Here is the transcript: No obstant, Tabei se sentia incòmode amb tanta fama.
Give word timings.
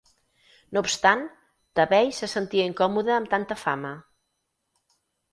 No 0.75 0.81
obstant, 0.85 1.19
Tabei 1.79 2.09
se 2.19 2.29
sentia 2.31 2.65
incòmode 2.69 3.13
amb 3.17 3.29
tanta 3.35 3.59
fama. 3.65 3.93